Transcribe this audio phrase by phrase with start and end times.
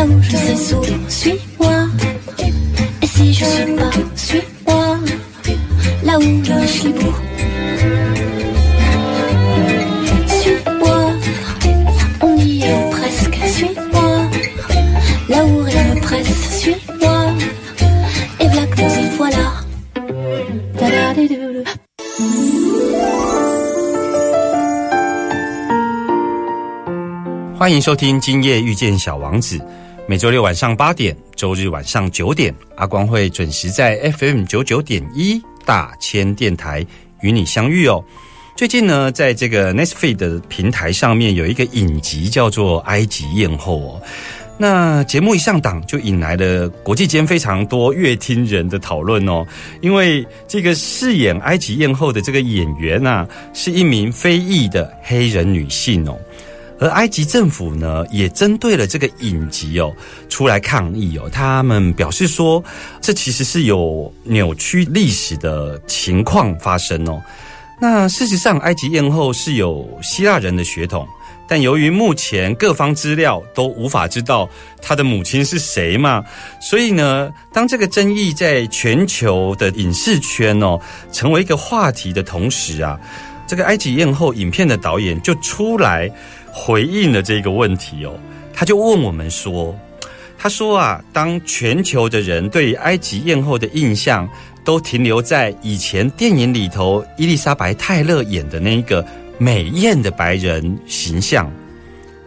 [0.00, 1.86] là où je sais sourd, suis-moi.
[3.02, 4.98] Et si je suis pas, suis-moi,
[6.02, 7.14] là où je suis beau.
[10.40, 11.12] Suis-moi,
[12.22, 14.10] on y est presque, suis-moi.
[15.28, 17.34] Là où rien ne presse, suis-moi.
[18.40, 19.46] Et voilà que nous y voilà.
[20.78, 21.64] Ta-da-di-dou-dou.
[27.60, 29.58] 欢迎收听《今夜遇见小王子》，
[30.10, 36.84] 每周六晚上八点，周日晚上九点，阿光会准时在 FM 九九点一大千电台
[37.20, 38.04] 与你相遇哦。
[38.56, 44.02] 最近呢，在这个 Netflix 的平台上面有一个影集叫做《埃及艳后》哦。
[44.58, 49.46] 那节目一上档，就引来了国际间非常多乐听人的讨论哦。
[49.80, 56.18] 因为这个饰演埃及艳后的这个演员啊，是一名非裔的黑人女性哦。
[56.80, 59.94] 而埃及政府呢，也针对了这个影集哦，
[60.30, 61.28] 出来抗议哦。
[61.30, 62.64] 他们表示说，
[63.02, 67.22] 这其实是有扭曲历史的情况发生哦。
[67.78, 71.06] 那事实上，埃及艳后是有希腊人的血统，
[71.46, 74.48] 但由于目前各方资料都无法知道
[74.80, 76.24] 她的母亲是谁嘛，
[76.62, 80.80] 所以呢，当这个争议在全球的影视圈哦
[81.12, 82.98] 成为一个话题的同时啊，
[83.46, 86.10] 这个埃及艳后影片的导演就出来。
[86.52, 88.18] 回应了这个问题哦，
[88.52, 89.74] 他就问我们说
[90.36, 94.28] ：“他说啊，当全球的人对埃及艳后的印象
[94.64, 99.06] 都停留在以前电影里头伊丽莎白泰勒演的那个
[99.38, 101.50] 美艳的白人形象，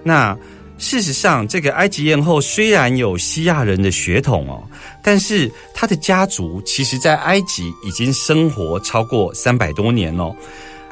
[0.04, 0.36] 那
[0.78, 4.64] 事实上，这个埃及艳后虽然有西亚人的血统哦，
[5.04, 10.36] 但是她的家族其实在埃及已经生活超过三百多年哦。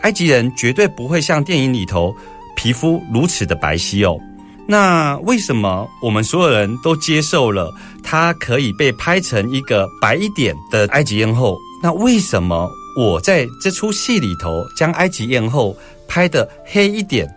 [0.01, 2.15] 埃及人绝对不会像电影里头。”
[2.55, 4.17] 皮肤如此的白皙哦，
[4.67, 7.73] 那为什么我们所有人都接受了
[8.03, 11.57] 她可以被拍成一个白一点的埃及艳后？
[11.83, 15.75] 那为什么我在这出戏里头将埃及艳后
[16.07, 17.27] 拍得黑一点，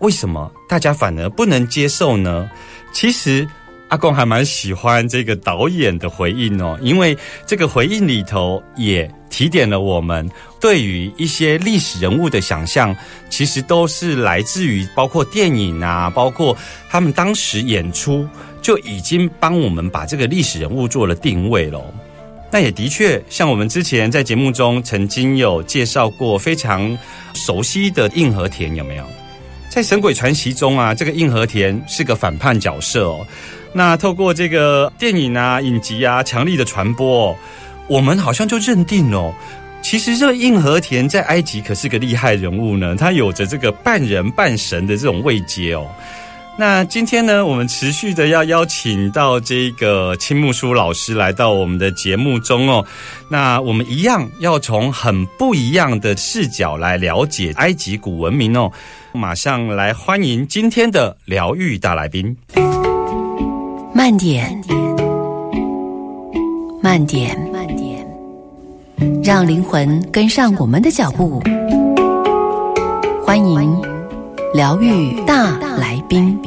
[0.00, 2.48] 为什么大家反而不能接受呢？
[2.92, 3.48] 其实
[3.88, 10.28] 阿公还蛮喜欢这个导演的回应哦，因为这个回应里头也提点了我们。
[10.60, 12.96] 对于一些历史人物的想象，
[13.28, 16.56] 其实都是来自于包括电影啊，包括
[16.88, 18.26] 他们当时演出
[18.62, 21.80] 就已经帮我们把这个历史人物做了定位了。
[22.50, 26.96] 那也的确，像我们之前在节目中曾经有介绍过非常
[27.34, 29.04] 熟悉的硬和田，有没有？
[29.68, 33.26] 在《神鬼传奇》中啊，这个硬和田是个反叛角色哦。
[33.76, 37.36] 那透过这个电影啊、影集啊强力的传播、
[37.88, 39.34] 我们好像就认定哦。
[39.82, 45.86] 其实这个硬和田在埃及可是个厉害人物呢，他有着这个半人半神的这种位阶哦。
[46.56, 52.86] 那今天呢，我们持续的要邀请到这个青木书老师来到我们的节目中哦。
[53.28, 58.70] 那我们一样要从很不一样的视角来了解埃及古文明哦。
[59.12, 62.36] 马上来欢迎今天的疗愈大来宾。
[64.04, 64.60] 慢点，
[66.82, 68.06] 慢点，慢点。
[69.24, 71.40] 让灵魂跟上我们的脚步，
[73.24, 73.82] 欢迎
[74.52, 76.38] 疗愈大来宾。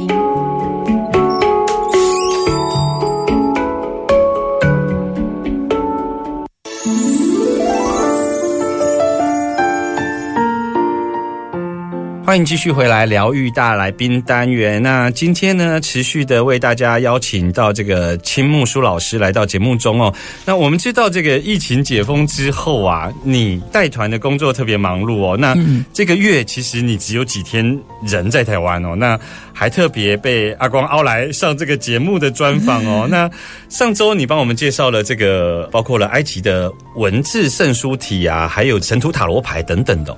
[12.28, 14.82] 欢迎继续回来疗愈大来宾单元。
[14.82, 20.12] 那今天呢，持续的为大家邀请到这个青木书老师来到节目中哦。
[20.44, 25.38] 那我们知道，这个疫情解封之后啊，你带团的工作特别忙碌哦。
[25.38, 25.56] 那
[25.94, 27.64] 这个月其实你只有几天
[28.04, 28.94] 人在台湾哦。
[28.94, 29.18] 那
[29.58, 33.08] 还特别被阿光凹来上这个节目的专访哦。
[33.10, 33.28] 那
[33.68, 40.16] 上周你帮我们介绍了这个，包括了埃及的文字圣书体啊，还有神图塔罗牌等等的。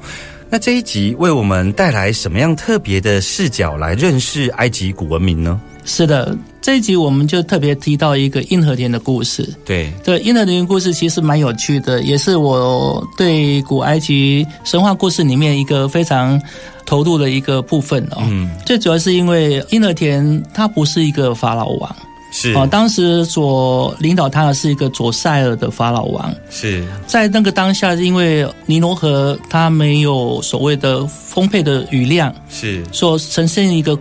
[0.50, 5.58] 那这一集为我们带来什么样特别的视角来认识埃及古文明呢？
[5.84, 9.48] 是的，这一集我们就特别提到一个硬和田的故事。
[9.64, 16.40] 对，这硬和田的故事其实蛮有趣的，也是我对古埃及神话故事里面一个非常
[16.84, 18.18] 投入的一个部分哦。
[18.28, 21.96] 嗯，最主要是因为印和田他不是一个法老王
[22.32, 26.32] 是哦，当时所领导他的是一个左塞尔的法老王。
[26.48, 33.98] 是在那个当下，因为尼罗河它没有所谓的丰沛的雨量，是所呈现一个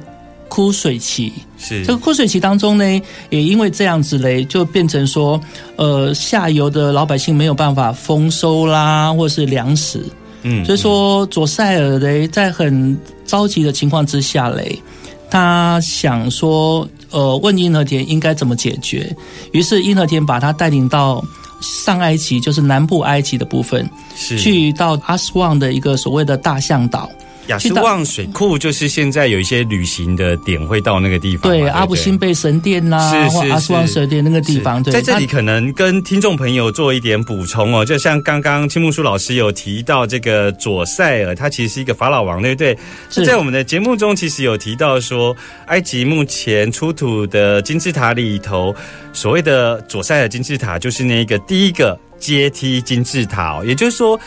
[0.50, 1.32] 枯水期。
[1.58, 5.40] 是这个枯水期当中呢，也因为这样子嘞，就变成说，
[5.78, 10.04] 呃，下游的老百姓没有办法丰收啦，或是粮食。
[10.42, 14.82] 嗯所以说，左塞尔嘞，在很着急的情况之下嘞，
[15.30, 19.14] 他想说，呃，问因和田应该怎么解决。
[19.52, 21.22] 于是因和田把他带领到
[21.60, 27.10] 上埃及，就是南部埃及的部分，是去到阿斯旺的一个所谓的大象岛。
[27.50, 31.58] 雅斯旺水库，就是现在有一些旅行的点会到那个地方嘛。
[31.58, 42.78] 对，不阿布辛贝神殿啦，是是或阿斯旺神殿那个地方，对，在这里可能跟听众朋友做一点补充哦，就像刚刚青木书老师有提到这个左塞尔，他其实是一个法老王，对不对？
[43.10, 45.36] 是在我们的节目中，其实有提到说，
[45.66, 48.76] 埃及目前出土的金字塔里头，
[49.12, 54.20] 所谓的左塞尔金字塔，就是那个第一个阶梯金字塔哦，也就是说。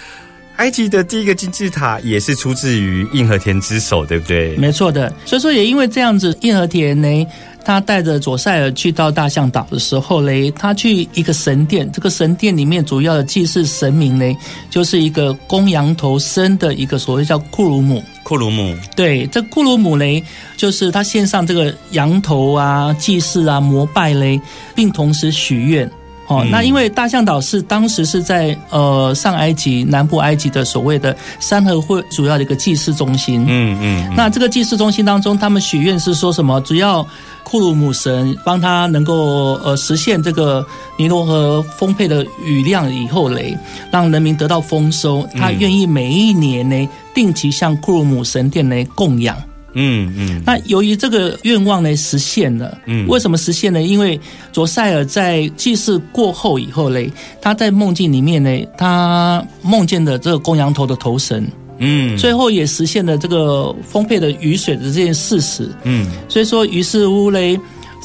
[0.57, 4.57] 埃及的第一个金字塔也是出自于印和田之手，对不对？
[4.57, 5.13] 没错的。
[5.25, 7.27] 所以说，也因为这样子，印和田呢，
[7.65, 14.37] 他带着左塞尔去到大象岛的时候嘞，他去一个神殿，这个神殿里面主要的祭祀神明呢，
[14.71, 18.03] 就是一个公羊头生的一个所谓叫库鲁姆。
[18.23, 20.23] 库鲁姆对，这库鲁姆嘞，
[20.57, 24.41] 就是他献上这个羊头啊、祭祀啊、膜拜嘞，
[24.77, 25.91] 并同时许愿。
[26.29, 33.45] 哦，嗯那因为大象岛是当时是在呃上埃及、南部埃及的所谓的三河会主要的一个祭祀中心。
[33.49, 36.61] 嗯嗯，那这个祭祀中心当中，他们许愿是说什么？
[36.63, 37.07] 只要
[37.43, 40.65] 库鲁姆神帮他能够呃实现这个
[40.97, 43.59] 尼罗河丰沛的雨量以后嘞，
[43.91, 49.37] 让人民得到丰收，他愿意每一年呢定期向库鲁姆神殿呢供养。
[49.75, 53.83] 嗯嗯，那由于这个愿望呢实现了，嗯为什么实现呢？
[53.83, 54.21] 因为
[54.53, 57.11] 卓塞尔在祭祀过后以后嘞，
[57.41, 61.47] 他在梦境里面呢，他梦见的这个公羊头的头神，
[61.79, 65.71] 嗯最后也实现了这个丰沛的雨水的这件事实。
[65.85, 67.59] 嗯所以说，于是乌雷，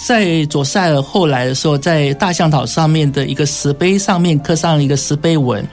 [0.07, 5.65] 在佐塞尔后来的时候，在大象岛上面的一个石碑上面刻上了一个石碑文。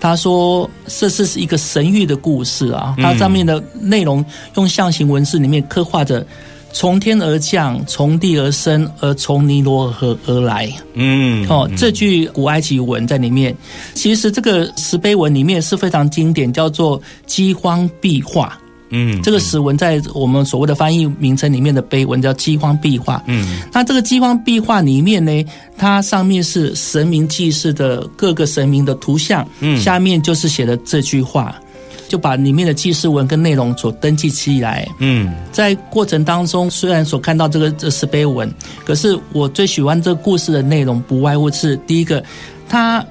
[0.00, 4.24] 他说：“这是一个神谕的故事啊，它上面的内容
[4.56, 6.26] 用象形文字里面刻画着
[6.72, 10.72] 从天而降，从地而生，而从尼罗河而来。
[10.94, 13.54] 嗯哦，这句古埃及文在里面，
[13.92, 18.58] 其实这个石碑文里面是非常经典，叫做饥荒壁画。
[18.90, 23.22] 嗯这个石文在我们所谓的翻译名称里面的碑文叫饥荒壁画。
[23.26, 25.44] 嗯那这个饥荒壁画里面呢，
[25.76, 31.54] 它上面是神明祭祀的各个神明的图像，嗯下面就是写的这句话，
[32.08, 34.88] 就把里面的祭祀文跟内容所登记起来。
[34.98, 38.52] 嗯在过程当中，虽然所看到这个这石碑文，
[38.84, 42.22] 可是我最喜欢这个故事的内容，不外乎是第一个，
[42.68, 43.04] 它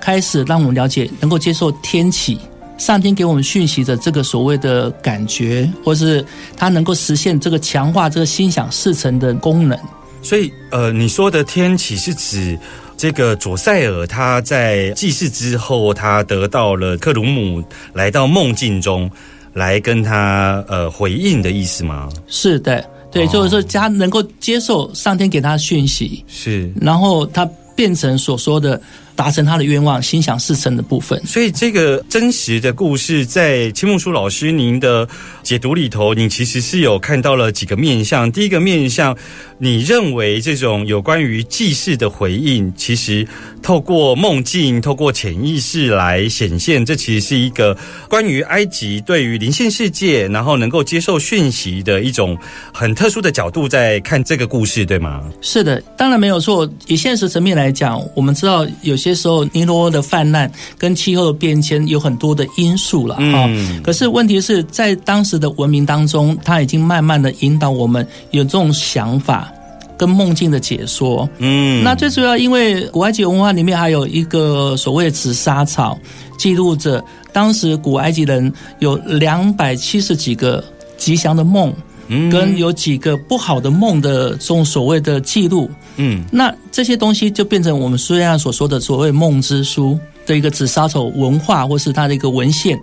[0.00, 2.38] 开始让我们了解能够接受天启。
[2.76, 6.24] 上天给我们讯息的这个所谓的感觉，或是
[6.56, 9.78] 它能够实现这个强化这个心想事成的功能。
[10.22, 12.58] 所以呃，你说的天启是指
[12.96, 17.62] 这个左塞尔他在祭祀之后，他得到了克鲁姆
[17.92, 19.10] 来到梦境中
[19.52, 22.08] 来跟他呃回应的意思吗？
[22.26, 26.72] 是的，对，哦就是说他能够接受上天给他讯息，是。
[26.80, 28.80] 然后他变成所说的
[29.16, 31.20] 达成他的愿望、心想事成的部分。
[31.24, 35.08] 所以这个真实的故事，在青木书老师您的
[35.42, 38.30] 解读里头，你其实是有看到了几个面向。
[38.30, 39.16] 第一个面向，
[39.58, 43.26] 你认为这种有关于祭祀的回应，其实
[43.62, 47.76] 透过梦境、透过潜意识来显现，这其实是一个
[48.08, 52.36] 关于埃及对于灵性世界，然后能够接受讯息的一种
[52.72, 55.22] 很特殊的角度，在看这个故事，对吗？
[55.40, 56.68] 是的，当然没有错。
[56.86, 69.52] 以现实层面来讲，我们知道有些时候尼罗的泛滥跟气候的变迁有很多的因素了啊、嗯可是问题是在当时的文明当中，它已经慢慢的引导我们有这种想法
[69.96, 71.28] 跟梦境的解说。
[71.38, 71.84] 嗯。
[71.84, 75.98] 那最主要，因为古埃及文化里面还有一个所谓的紫砂草，
[76.38, 80.64] 记录着当时古埃及人有两百七十几个
[80.96, 81.72] 吉祥的梦，
[82.08, 85.70] 嗯跟有几个不好的梦的这种所谓的记录。
[85.96, 92.78] 嗯那这些东西就变成我们虽然所说的所谓梦之书的一个紫砂草文化，或是它的一个文献。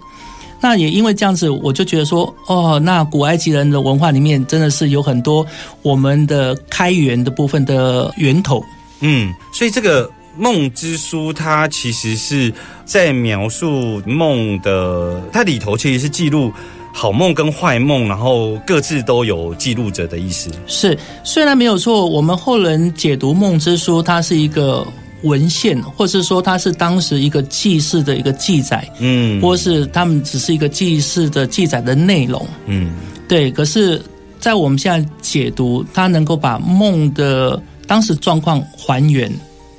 [0.63, 5.43] 那也因为这样子，我就觉得说，哦，那古埃及人的文化里面真的是有很多
[5.81, 8.63] 我们的开源的部分的源头。
[8.99, 12.53] 嗯，所以这个梦之书，它其实是
[12.85, 16.53] 在描述梦的，它里头其实是记录
[16.93, 20.51] 好梦跟坏梦，然后各自都有记录者的意思。
[20.67, 24.85] 是，虽然没有错，我们后人解读《梦之书》，它是一个
[25.23, 32.45] 文献，或是说它是当时一个记事的一个记载，嗯或是他们只是一个记事的记载的内容。
[32.65, 32.93] 嗯
[33.27, 34.01] 对，可是，
[34.39, 39.31] 在我们现在解读，它能够把梦的当时状况还原，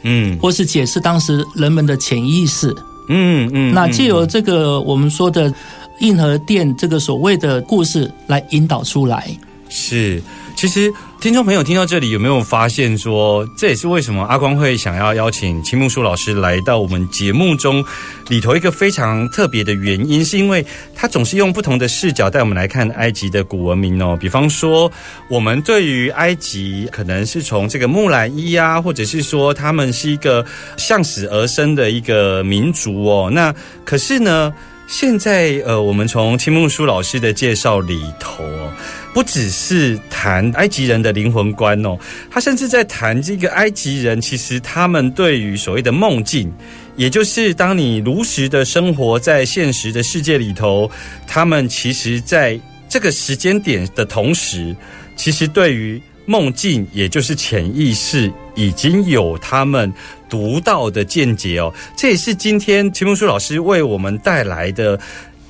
[0.02, 2.75] 嗯或是解释当时人们的潜意识。
[3.09, 5.53] 嗯嗯，那借由这个我们说的
[6.01, 9.29] 硬核店这个所谓的故事来引导出来。
[9.69, 10.23] 是，
[10.55, 17.83] 其实听众朋友听到这里有没有发现说，这也是为什么阿光会想要邀请青木书老师来到我们节目中
[18.29, 24.19] 里头一个非常特别的原因，是因为他总是用不同的视角带我们来看埃及的古文明哦。
[24.21, 24.91] 比方说，
[25.31, 30.45] 我们对于埃及可能是从这个木乃伊啊，或者是说他们是一个
[30.76, 33.31] 向死而生的一个民族哦。
[33.33, 34.52] 那可是呢？
[34.88, 38.71] 现在，呃，我们从青木书老师的介绍里头哦，
[39.12, 41.99] 不只是谈埃及人的灵魂观哦，
[42.31, 46.50] 他甚至在谈这个埃及人其实他们对于所谓的梦境，
[46.97, 50.90] 也就是当你如实的生活在现实的世界里头，
[51.26, 54.75] 他们其实在这个时间点的同时，
[55.14, 59.92] 其实对于梦境，也就是潜意识，已经有他们
[60.31, 61.73] 独到的见解哦。
[61.97, 64.99] 这也是今天秦木书老师为我们带来的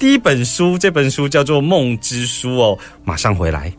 [0.03, 2.77] 第一本书，这本书叫做《梦之书》哦。
[3.05, 3.73] 马上回来。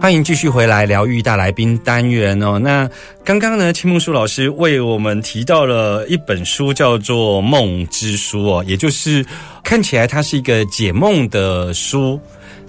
[0.00, 2.58] 欢迎继续回来疗愈大来宾单元哦。
[2.58, 2.90] 那
[3.24, 9.24] 刚刚呢，青木书老师为我们提到了一本书，叫做《梦之书》哦，也就是
[9.62, 12.18] 看起来它是一个解梦的书，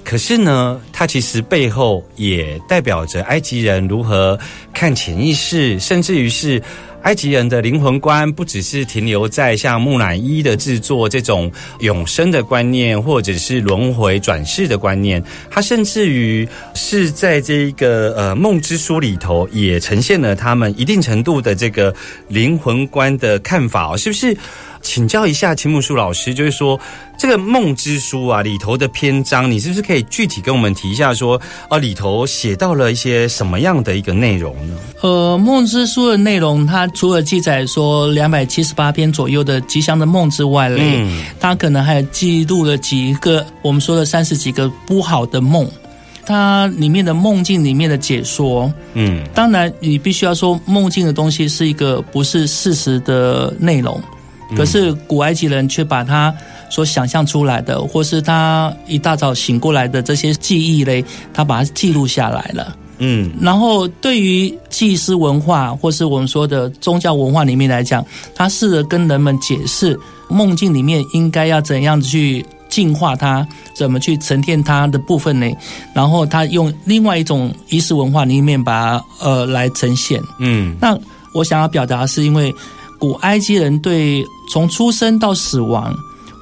[0.04, 4.38] 可是呢，它其实背后也代表着埃及人如何
[4.72, 6.62] 看潜意识，甚至于是。
[7.06, 21.94] 埃及人的灵魂观不只是停留在像木乃伊的制作这种永生的观念，或者是轮回转世的观念，它甚至于是在这个呃梦之书里头也呈现了他们一定程度的这个
[22.28, 24.36] 灵魂观的看法哦，是不是？
[24.82, 26.80] 请教一下秦木书老师，就是说
[27.18, 34.78] 这个梦之书啊里头的篇章，你是不是可以具体跟我们提一下说，啊里头写到了一些什么样的一个内容呢？
[35.02, 45.70] 呃，梦之书的内容，它除了记载说两百七十八篇左右的吉祥的梦之外嘞，嗯它可能还记录了几个我们说的三十几个不好的梦。
[46.26, 54.02] 它里面的梦境里面的解说，嗯当然你必须要说梦境的东西是一个不是事实的内容，
[54.58, 56.34] 可是古埃及人却把它
[56.72, 62.76] 所想象出来的，或是他一大早醒过来的这些记忆嘞，他把它记录下来了。
[63.00, 70.00] 嗯然后对于祭司文化或是我们说的宗教文化里面来讲，他试着跟人们解释
[70.30, 75.50] 梦境里面应该要怎样去净化它，怎么去沉淀它的部分呢？
[75.94, 80.22] 然后他用另外一种仪式文化里面把它呃来呈现。
[80.40, 80.98] 嗯那
[81.34, 82.54] 我想要表达的是因为
[83.00, 85.94] 古埃及人对从出生到死亡，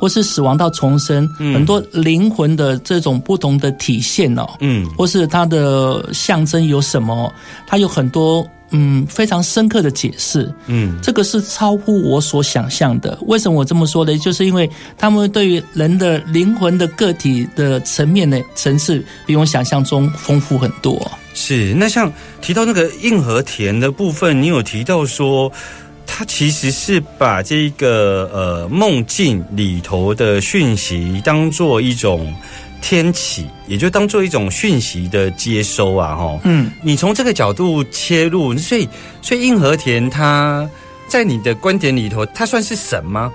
[0.04, 7.34] 或是死亡到重生，嗯很多灵魂的这种不同的体现哦，嗯或是它的象征有什么，
[7.66, 10.54] 它有很多嗯非常深刻的解释。
[10.68, 13.18] 嗯这个是超乎我所想象的。
[13.28, 14.18] 为什么我这么说呢？
[14.18, 21.10] 就是因为他们对于人的灵魂的个体的层面的层次，比我想象中丰富很多。
[21.34, 21.74] 是。
[21.76, 25.50] 那像提到那个硬和田的部分，你有提到说。
[26.06, 32.34] 它其实是把这个呃梦境里头的讯息当做一种
[32.82, 36.40] 天启，也就当做一种讯息的接收啊，哈。
[36.44, 38.88] 嗯，你从这个角度切入，所以
[39.22, 40.70] 所以硬和田它
[41.08, 43.32] 在你的观点里头，它算是神吗？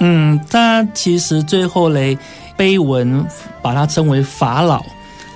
[0.00, 2.16] 嗯，他其实最后嘞，
[2.56, 3.26] 碑文
[3.60, 4.84] 把它称为法老。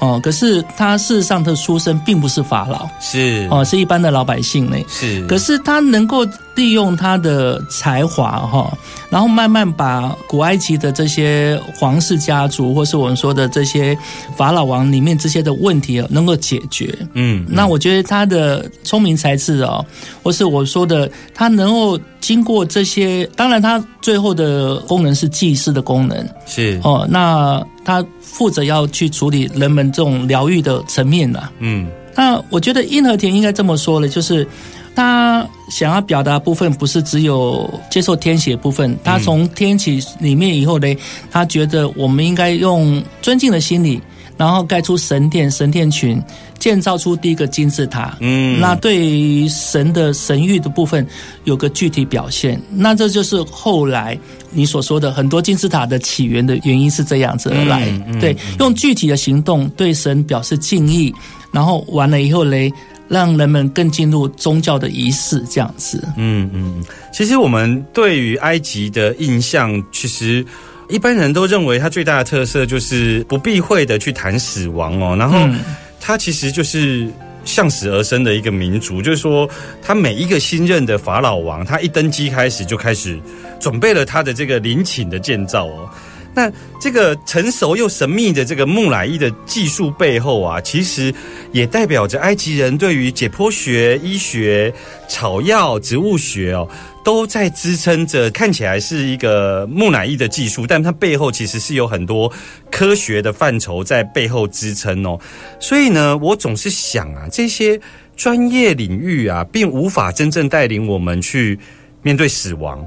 [0.02, 2.88] 哦，可是他事实上的出身并不是法老。
[3.00, 3.46] 是。
[3.52, 4.76] 哦，是一般的老百姓呢。
[4.88, 8.76] 是，可是他能够利用他的才华哈，
[9.08, 13.96] 然后慢慢把古埃及的这些皇室家族，或是我们说的这些
[14.36, 16.94] 法老王里面这些的问题能够解决。
[17.14, 19.84] 嗯，那我觉得他的聪明才智哦，
[20.22, 26.28] 或是我说的，他能够经过这些，当然他最后的功能是祭祀的功能。
[26.46, 26.78] 是。
[26.84, 31.88] 哦，那他负责要去处理人们这种疗愈的层面呐、嗯。
[32.14, 34.46] 那我觉得殷和田应该这么说了，就是
[34.94, 40.94] 他想要表达的部分不是只有接受天启部分，他从天启里面以后呢，
[41.30, 44.00] 他觉得我们应该用尊敬的心理，
[44.36, 46.22] 然后盖出神殿、神殿群，
[46.58, 48.16] 建造出第一个金字塔。
[48.20, 51.06] 嗯那对于神的神域的部分
[51.44, 54.18] 有个具体表现，那这就是后来
[54.50, 57.88] 你所说的很多金字塔的起源的原因是这样子而来。
[57.88, 61.12] 嗯嗯对，用具体的行动对神表示敬意，
[61.50, 62.70] 然后完了以后嘞，
[63.08, 66.02] 让人们更进入宗教的仪式，这样子。
[66.16, 70.44] 嗯嗯，嗯其实我们对于埃及的印象，其实
[70.88, 75.60] 一般人都认为它最大的特色就是不避讳的去谈死亡哦，然后嗯
[76.00, 77.08] 它其实就是。
[77.44, 79.50] 向死而生的一个民族，就是说，
[79.82, 83.18] 他每一个新任的法老王，他一登基开始就开始
[83.58, 85.90] 准备了他的这个陵寝的建造哦。
[86.34, 91.14] 那这个成熟又神秘的这个木乃伊的技术背后啊，其实
[91.52, 94.72] 也代表着埃及人对于解剖学、医学、
[95.08, 96.66] 草药、植物学哦，
[97.04, 102.32] 都在支撑着看起来是一个木乃伊的技术，但它背后其实是有很多
[102.70, 105.18] 科学的范畴在背后支撑哦。
[105.60, 107.78] 所以呢，我总是想啊，这些
[108.16, 111.58] 专业领域啊，并无法真正带领我们去
[112.00, 112.82] 面对死亡。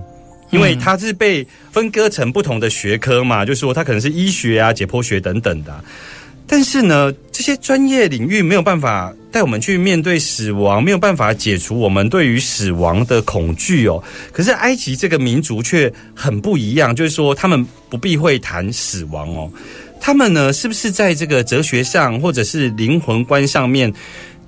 [0.55, 5.83] 因为它是被分割成不同的学科嘛，就是说它可能是医学啊、解剖学等等的啊。
[6.47, 14.01] 但是呢，这些专业领域没有办法带我们去面对死亡，没有办法解除我们对于死亡的恐惧哦。
[14.31, 19.51] 可是埃及这个民族却很不一样，就是说他们不避讳谈死亡哦。
[19.99, 23.91] 他们呢，是不是在这个哲学上或者是灵魂观上面，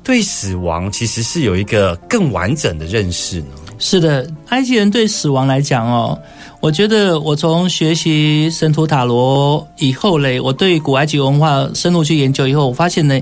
[0.03, 3.47] 对死亡其实是有一个更完整的认识呢？
[3.79, 6.17] 是的，埃及人对死亡来讲哦，
[6.59, 13.19] 我觉得我从学习神图塔罗以后嘞，我对古埃及文化深入去研究以后，我发现呢，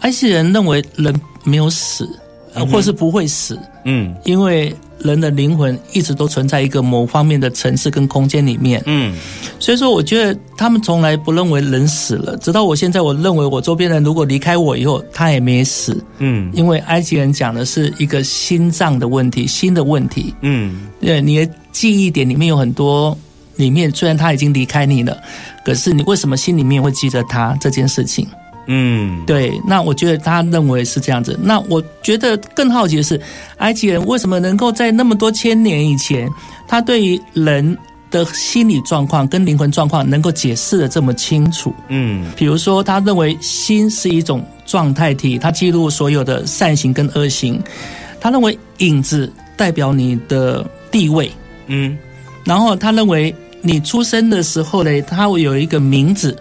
[0.00, 1.14] 埃及人认为人
[1.44, 2.08] 没有死，
[2.54, 4.14] 呃或是不会死，嗯。
[4.24, 8.82] 因为人的灵魂一直都存在一个某方面的层次跟空间里面。
[8.86, 9.14] 嗯
[9.58, 20.34] 所以说，我觉得他们从来不认为人死了，直到我现在，我认为我周边人如果离开我以后，他也没死，嗯因为埃及人讲的是一个心脏的问题，心的问题。
[20.42, 23.16] 嗯对，你的记忆点里面有很多，
[23.56, 25.16] 里面虽然他已经离开你了，
[25.64, 28.26] 可是你为什么心里面会记着他这件事情？
[28.70, 31.38] 嗯，对，那我觉得他认为是这样子。
[31.42, 33.18] 那我觉得更好奇的是，
[33.56, 36.28] 埃及人为什么能够在那么多千年以前，
[36.66, 37.76] 他对于人
[38.10, 41.74] 的心理状况跟灵魂状况能够解释的这么清楚？
[41.88, 47.58] 嗯比如说，他认为心是一种状态体，他记录所有的善行跟恶行。
[48.20, 51.30] 他认为影子代表你的地位，
[51.68, 51.96] 嗯
[52.44, 56.36] 然后他认为你出生的时候呢，它会有一个名字，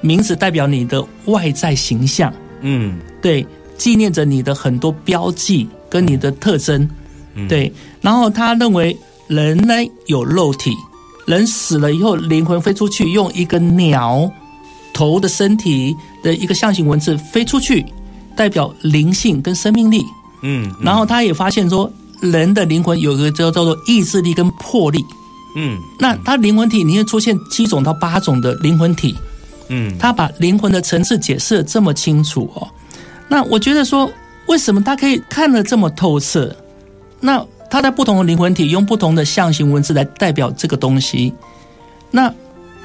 [0.00, 2.32] 名字代表你的外在形象，
[2.62, 6.88] 嗯对，纪念着你的很多标记跟你的特征，
[7.48, 7.72] 对。
[8.00, 8.96] 然后他认为
[9.28, 9.74] 人呢
[10.06, 10.72] 有肉体，
[11.26, 14.30] 人死了以后灵魂飞出去，用一个鸟
[14.92, 17.84] 头的身体的一个象形文字飞出去，
[18.34, 20.04] 代表灵性跟生命力。
[20.42, 25.04] 嗯然后他也发现说，人的灵魂有一个叫叫做意志力跟魄力。
[25.56, 29.14] 嗯那他灵魂体里面出现七种到八种的灵魂体，
[29.70, 32.68] 嗯他把灵魂的层次解释的这么清楚哦。
[33.26, 34.10] 那我觉得说，
[34.46, 36.54] 为什么他可以看得这么透彻？
[37.20, 41.32] 那他在不同的灵魂体用不同的象形文字来代表这个东西，
[42.10, 42.34] 那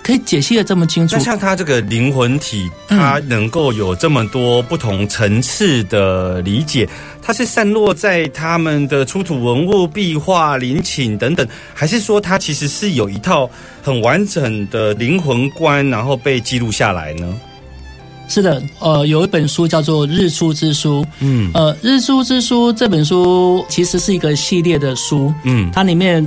[0.05, 1.23] 可以解析的这么清楚那。
[1.23, 6.87] 像他这个灵魂体，它能够有这么多不同层次的理解，
[7.23, 13.49] 它是散落在他们的出土文物、壁画、陵寝等等，还是说它其实是有一套
[13.81, 17.33] 很完整的灵魂观，然后被记录下来呢？
[18.27, 26.23] 是的，呃，有一本书叫做《日出之书》，嗯呃，《日出之书》这本书其实是一个系列的书，嗯它里面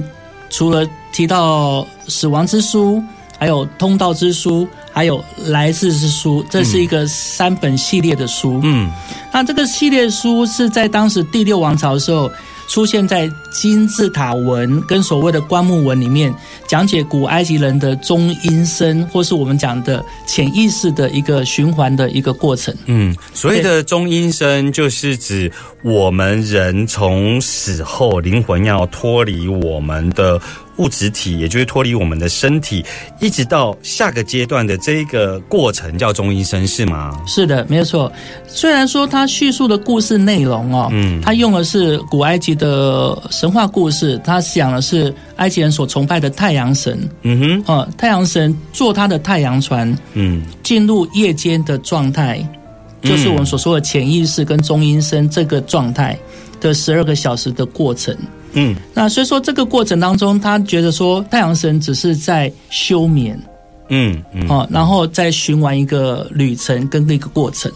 [0.50, 3.00] 除了提到死亡之书，
[3.38, 8.60] 还有通道之书，还有来世之书，这是一个三本系列的书。
[8.64, 8.90] 嗯
[9.32, 12.30] 那这个系列书是在当时第六王朝的时候。
[12.68, 16.30] 出现在金字塔文跟所谓的棺木文里面，
[16.66, 22.74] 讲解古埃及人的中阴身，或是我们讲的潜意识的一个循环的一个过程。
[22.84, 25.50] 嗯，所谓的中阴身，就是指
[25.82, 30.38] 我们人从死后灵魂要脱离我们的
[30.78, 32.84] 物质体，也就是脱离我们的身体，
[33.20, 37.20] 一直到下个阶段的这一个过程叫中医生，是吗？
[37.26, 38.10] 是的，没有错。
[38.46, 52.44] 虽然说他叙述的故事内容哦，嗯他用的是古埃及的神话故事，他讲的是埃及人所崇拜的太阳神，嗯哼，哦，太阳神坐他的太阳船嗯进入夜间的状态，
[53.02, 56.18] 就是我们所说的潜意识跟中阴身这个状态。
[56.60, 58.12] 的十二个小时的过程。
[58.58, 63.40] 嗯那所以说这个过程当中，他觉得说太阳神只是在休眠
[63.88, 67.70] 嗯嗯哦，然后再循完一个旅程跟那个过程。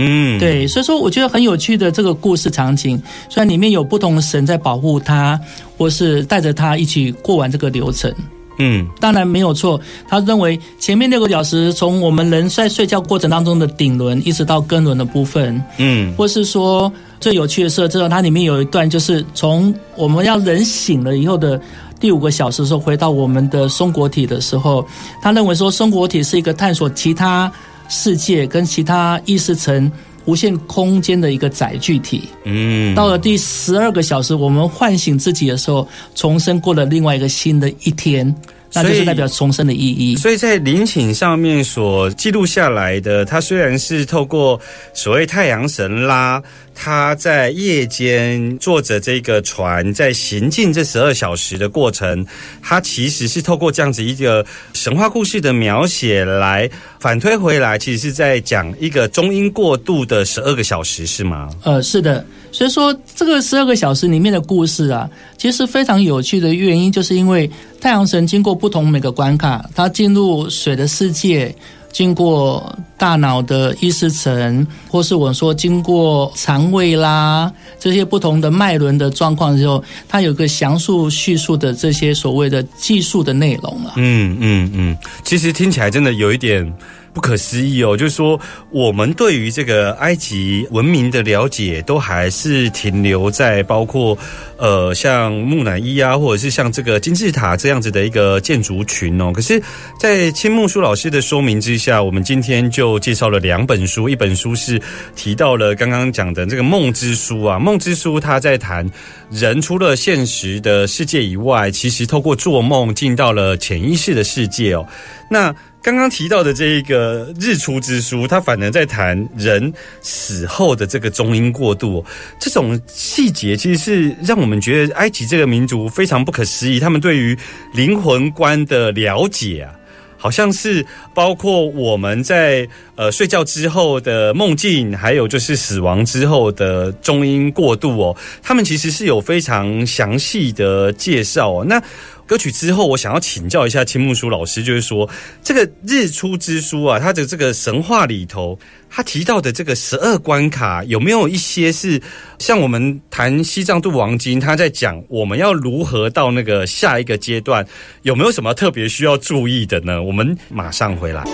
[0.00, 2.96] 嗯，对，所以说我觉得很有趣的这个故事场景，
[3.28, 5.38] 虽然里面有不同的神在保护他，
[5.76, 8.12] 或是带着他一起过完这个流程。
[8.58, 8.86] 嗯。
[9.00, 16.14] 当然没有错，他认为前面六个小时，从我们人在睡觉过程当中的顶轮，一直到根轮的部分，嗯。
[16.16, 21.60] 或是说最有趣的是，这个它里面有一段，就是从我们要人醒了以后的
[21.98, 24.86] 第五个小时的时候，回到我们的松果体的时候，
[25.20, 27.50] 他认为说松果体是一个探索其他
[27.88, 29.90] 世界跟其他意识层
[30.28, 32.28] 无限空间的一个载具体。
[32.44, 38.32] 嗯，到了第十二个小时，我们唤醒自己的时候，重生过了另外一个新的一天，
[38.74, 40.16] 那就是代表重生的意义。
[40.16, 44.60] 所以在陵寝上面所记录下来的，它虽然是透过
[44.92, 46.42] 所谓太阳神拉，
[46.80, 52.24] 他在夜间坐着这个船在行进这十二小时的过程，
[52.62, 61.50] 他其实是透过这样子一个神话故事的描写来反推回来，其实是在讲一个中英过渡的十二个小时，是吗？
[61.64, 71.52] 呃，是的，所以说这个十二个小时里面的故事啊，其实非常有趣的原因，就是因为太阳神经过不同每个关卡，它进入水的世界。
[71.98, 83.94] 经过大脑的意识层，或是我说经过肠胃啦这些不同的脉轮的状况之后，它有个详述叙述的这些所谓的技术的内容啊。
[83.96, 86.72] 嗯嗯嗯，其实听起来真的有一点
[87.18, 87.96] 不可思议哦。
[87.96, 94.16] 就是说，我们对于这个埃及文明的了解，都还是停留在包括
[94.56, 99.32] 呃像木乃伊啊，或者是像这个金字塔这样子的一个建筑群哦。
[99.34, 99.60] 可是，
[99.98, 104.80] 在青木书老师的说明之下，我们今天就介绍了两本书，一本书是
[105.16, 108.88] 提到了刚刚讲的这个梦之书啊，梦之书它在谈
[109.28, 114.86] 人除了现实的世界以外，其实透过做梦进到了潜意识的世界哦。
[115.28, 115.52] 那
[115.88, 119.72] 刚刚提到的这一个日出之书，它反而在谈人
[120.02, 122.04] 死后的这个中阴过渡、
[122.38, 127.34] 这种细节其实是让我们觉得埃及这个民族非常不可思议，他们对于
[127.72, 129.72] 灵魂观的了解啊。
[130.20, 141.64] 好像是包括我们在呃睡觉之后的梦境，还有就是死亡之后的中阴过渡哦，他们其实是有非常详细的介绍哦。
[141.64, 141.80] 那
[142.28, 145.08] 歌曲之后，我想要请教一下青木书老师，就是说
[145.42, 148.58] 这个日出之书啊，它的这个神话里头，
[148.90, 152.00] 他提到的这个十二关卡，有没有一些是
[152.38, 157.66] 像我们谈西藏度王经，他在讲我们要如何到那个下一个阶段，
[158.02, 160.02] 有没有什么特别需要注意的呢？
[160.02, 161.24] 我们马上回来。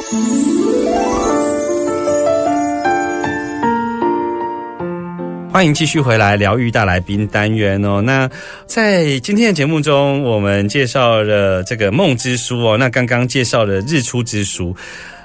[5.55, 8.03] 欢迎继续回来疗愈大来宾单元哦。
[8.03, 8.29] 那
[8.67, 12.77] 在今天的节目中，我们介绍了这个梦之书哦。
[12.77, 14.75] 那刚刚介绍了日出之书。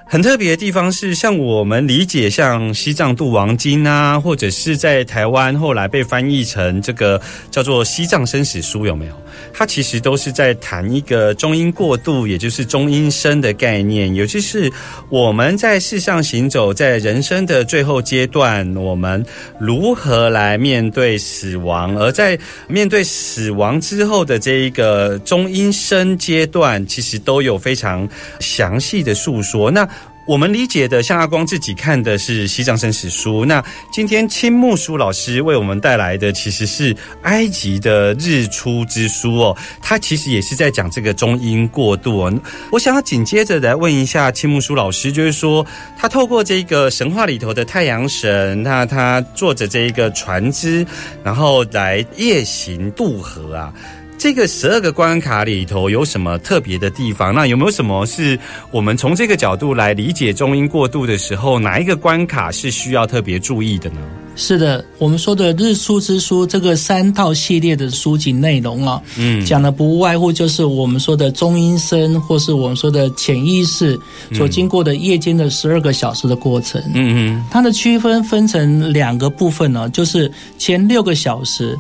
[0.06, 9.14] 很特别的地方是，像我们理解像西藏度王经啊，或者是在台湾后来被翻译成这个叫做西藏生死书，有没有？
[9.54, 14.72] 它其实都是在谈一个中阴过渡，也就是中阴身的概念，尤其是
[15.10, 19.26] 我们在世上行走，在人生的最后阶段，我们
[19.60, 28.08] 如何来面对死亡，而在面对死亡之后的这一个中阴身阶段，其实都有非常
[28.40, 29.70] 详细的述说。
[29.72, 29.88] 那
[30.30, 42.32] 我们理解的，像阿光自己看的是《西藏生死书》，那今天青木书老师为我们带来的其实是埃及的日出之书哦，他其实也是在讲这个中英过渡哦。
[42.72, 45.66] 我想要紧接着来问一下青木书老师，就是说
[45.98, 50.86] 他透过这个神话里头的太阳神，那他坐着这一个船只，
[51.24, 53.74] 然后来夜行渡河啊。
[54.20, 57.34] 这个十二个关卡里头有什么特别的地方？
[57.34, 58.38] 那有没有什么是
[58.70, 64.02] 我们从这个角度来理解中英过渡的时候，哪一个关卡是需要特别注意的呢？
[64.36, 73.98] 是的，我们说的《日出之书》这个三套系列的书籍内容啊，嗯讲的不外乎就是我们说的中阴身，或是我们说的潜意识
[74.34, 76.82] 所经过的夜间的十二个小时的过程。
[76.94, 81.78] 嗯嗯它的区分分成两个部分呢，就是前六个小时，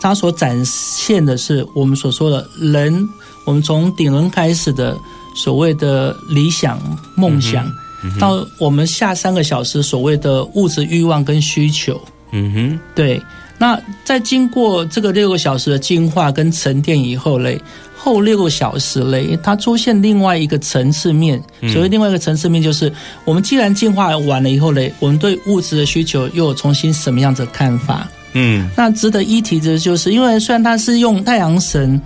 [0.00, 3.08] 它所展现的是我们所说的人，
[3.44, 4.96] 我们从顶轮开始的
[5.34, 6.80] 所谓的理想
[7.14, 7.70] 梦想，
[8.18, 12.00] 到我们下三个小时所谓的物质欲望跟需求。
[12.30, 13.20] 嗯哼，对，
[13.56, 17.58] 那在经过这个六个小时的进化跟沉淀以后嘞，
[17.96, 21.42] 后六个小时嘞，它出现另外一个层次面。
[21.72, 22.92] 所谓另外一个层次面，就是
[23.24, 28.06] 我们既然进化完了以后嘞，我们对物质的需求又有重新什么样子的看法？
[28.34, 32.00] 嗯那值得一提的就是，因为虽然他是用太阳神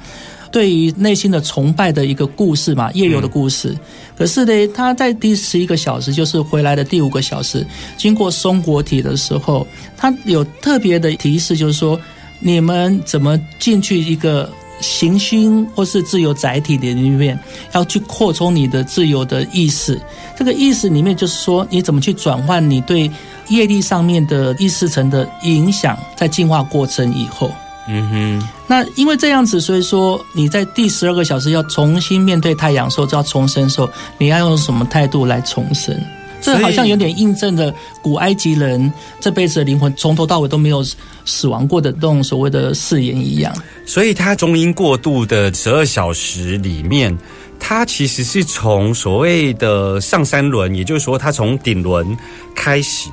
[0.51, 3.77] 对于内心的崇拜的一个故事嘛，夜游的故事，
[4.17, 12.01] 可是呢，他在第十一个小时，就是回来的第五个小时，经过松果体的时候，他有特别的提示，就是说
[12.39, 14.51] 你们怎么进去一个。
[14.83, 17.39] 行星或是自由载体的里面，
[17.73, 19.99] 要去扩充你的自由的意识。
[20.37, 23.11] 这个意识里面，就是说你怎么去转换你对
[23.49, 27.51] 业力上面的意识层的影响，在进化过程以后。
[27.89, 35.97] 嗯哼，那因为这样子，所以说你在第十二个小时要重新面对太阳的时候，就要重生的时候，你要用什么态度来重生？
[36.43, 40.85] 这好像有点印证了古埃及人这辈子的灵魂从头到尾都没有
[41.25, 43.55] 死亡过的这种所谓的誓言一样。
[43.87, 47.17] 所以它中英过渡的十二小时里面，
[47.61, 52.17] 它其实是从所谓的上三轮，也就是说，它从顶轮
[52.57, 53.09] 开始，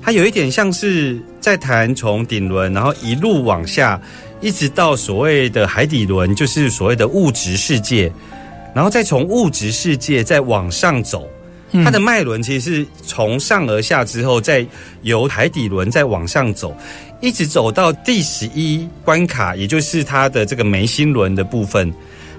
[0.00, 4.00] 它有一点像是在谈从顶轮，然后一路往下，
[4.40, 8.10] 一直到所谓的海底轮，就是所谓的物质世界，
[8.74, 11.28] 然后再从物质世界再往上走。
[11.84, 14.66] 它的脉轮其实是从上而下之后，再
[15.02, 16.76] 由海底轮再往上走，
[17.20, 21.92] 一直走到第十一关卡，也就是它的这个眉心轮的部分，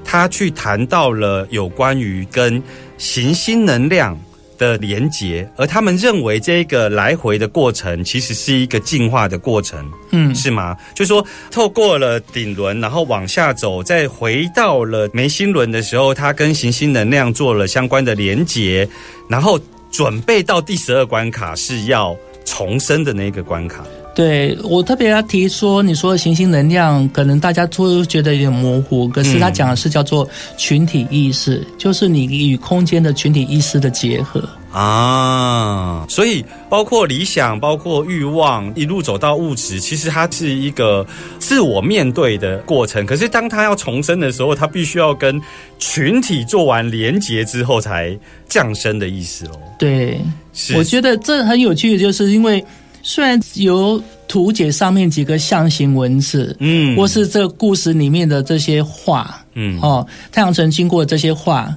[0.04, 2.62] 它去谈到了有关于跟
[2.98, 4.16] 行星能量
[4.64, 10.78] 的连结，而他们认为这个来回的过程其实是一个进化的过程，嗯，是吗？
[10.96, 18.88] 就是说，透过了顶轮，然后往下走，再回到了眉心轮的时候，它跟行星能量做了相关的连结，
[19.28, 19.60] 然后
[19.92, 23.84] 准备到第十二关卡是要重生的那个关卡。
[24.16, 34.48] 对我特别要提说，你说的行星能量，可能大家都觉得有点模糊，可是他讲的是叫做群体意识，就是你与空间的群体意识的结合。
[34.72, 41.06] 啊，所以包括理想，包括欲望，一路走到物质，其实它是一个
[41.38, 43.06] 自我面对的过程。
[43.06, 45.40] 可是当他要重生的时候，他必须要跟
[45.78, 48.18] 群体做完连结之后，才
[48.50, 49.60] 降生的意思喽。
[49.78, 50.20] 对，
[50.54, 52.64] 是我觉得这很有趣，就是因为
[53.04, 61.72] 虽然由图解上面几个象形文字，嗯或是这个故事里面的这些画，嗯哦，太阳城经过这些画。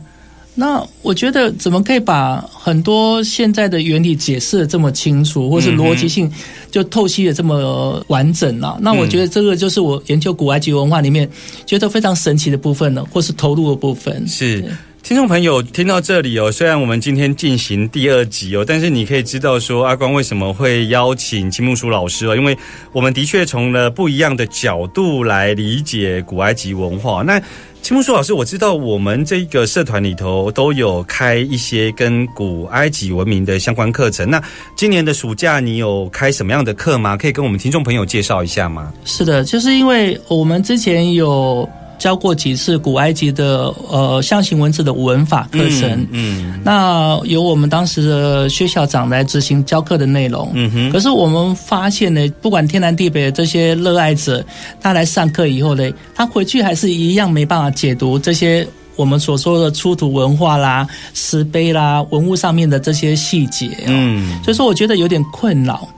[0.59, 6.33] 那我觉得怎么可以把很多现在的原理解释的这么清楚，或是逻辑性
[6.71, 8.79] 就透析的这么完整啊？
[8.81, 11.29] 那我觉得这个就是我研究古埃及文化里面
[11.67, 14.27] 觉得非常神奇的部分了，或是投入的部分。
[14.27, 14.65] 是。
[15.07, 22.59] 听众朋友听到这里哦，虽然我们今天进行第二集哦，但是你可以知道说阿光为什么会邀请金木书老师哦，因为
[22.90, 27.23] 我们的确从了不一样的角度来理解古埃及文化。
[27.23, 27.40] 那
[27.83, 34.29] 金木书老师，我知道我们这个社团里头都有开一些跟古埃及文明的相关课程。
[34.29, 34.42] 那
[34.75, 37.16] 今年的暑假你有开什么样的课吗？
[37.16, 38.92] 可以跟我们听众朋友介绍一下吗？
[39.05, 50.50] 是的，就是因为我们之前有教过几次古埃及的呃象形文字的文法课程，嗯那由我们当时的薛校长来执行教课的内容。
[50.54, 54.44] 嗯哼，可是我们发现呢，不管天南地北的这些热爱者，
[54.80, 63.88] 他来上课以后呢，他回去还是一样没办法解读这些我们所说的出土文化啦、石碑啦、文物上面的这些细节、哦。
[63.88, 65.88] 嗯所以说我觉得有点困扰。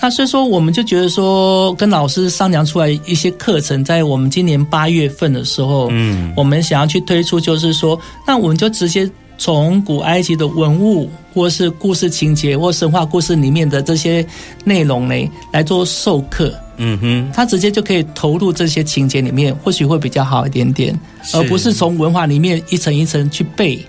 [0.00, 14.24] 那所以说，我们就觉得说，跟老师商量出来一些课程，在我们今年八月份的时候，嗯我们想要去推出，就是说，那我们就直接从古埃及的文物，或是故事情节，或神话故事里面的这些
[14.64, 15.14] 内容呢，
[15.50, 16.54] 来做授课。
[16.76, 20.98] 嗯哼，他直接就可以投入这些情节里面，或许会比较好一点点，
[21.32, 23.82] 而不是从文化里面一层一层去背。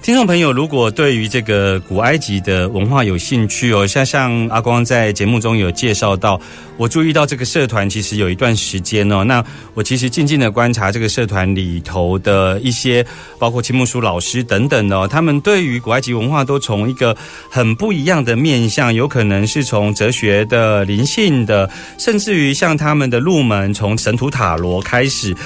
[0.00, 6.40] 听众朋友，如果对于这个古埃及的文化有兴趣哦，像像阿光在节目中有介绍到，
[6.78, 13.04] 我注意到这个社团其实有一段时间哦，那我其实静静的观察这个社团里头的一些，
[13.38, 17.14] 包括青木书老师等等哦，他们对于古埃及文化都从一个
[17.50, 25.36] 很不一样的面向，有可能是从哲学的、灵性的，甚至于像他们的入门从神图塔罗开始。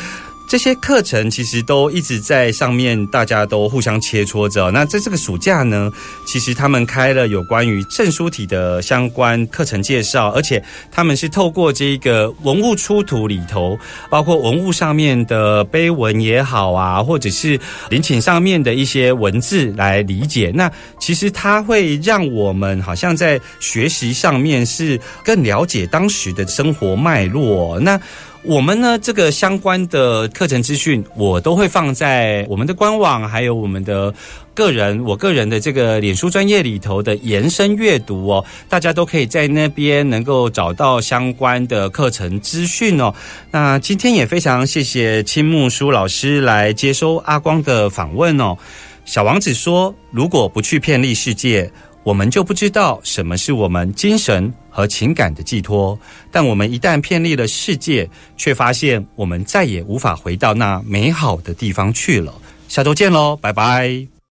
[0.53, 4.71] 这些课程其实都一直在上面，大家都互相切磋着。
[4.71, 5.91] 那在这个暑假呢，
[6.27, 13.79] 其实他们开了有关于证书体的相关课程介绍，而且他们是透过这个文物出土里头，
[14.11, 20.53] 包括文物上面的碑文也好啊，或者是陵寝上面的一些文字来理解。
[20.55, 27.81] 那其实它会让我们好像在学习上面是更了解当时的生活脉络。
[27.81, 27.99] 那
[28.45, 34.13] 我们呢，这个相关的课程资讯，我都会放在我们的官网，还有我们的
[34.53, 43.15] 个人，我个人的这个脸书专业里头的延伸阅读哦，大家都可以在那边能够找到相关的课程资讯哦。
[43.53, 48.57] 那今天也非常谢谢青木书老师来接收阿光的访问哦。
[49.05, 51.71] 小王子说：“如果不去遍历世界。”
[52.05, 55.97] 我们就不知道什么是我们精神和情感的寄托，
[56.31, 62.35] 但我们一旦偏离了世界，却发现我们再也无法回到那美好的地方去了。
[62.69, 64.13] 下周见喽，拜拜。